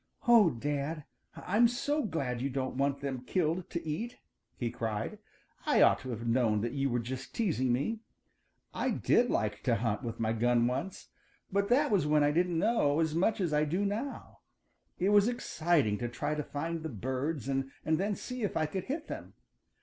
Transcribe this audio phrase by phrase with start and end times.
[0.27, 1.03] "Oh, Dad,
[1.35, 4.17] I'm so glad you don't want them killed to eat!"
[4.57, 5.19] he cried.
[5.67, 7.99] "I ought to have known that you were just teasing me.
[8.73, 11.09] I did like to hunt with my gun once,
[11.51, 14.39] but that was when I didn't know as much as I do now.
[14.97, 18.85] It was exciting to try to find the birds and then see if I could
[18.85, 19.35] hit them.